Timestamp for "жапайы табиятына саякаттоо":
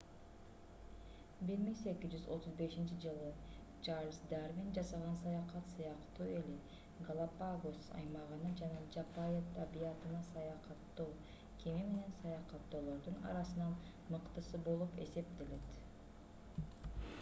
8.97-11.09